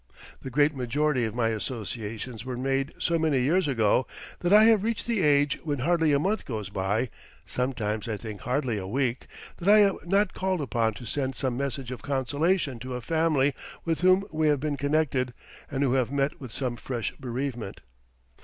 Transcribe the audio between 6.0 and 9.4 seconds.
a month goes by (sometimes I think hardly a week)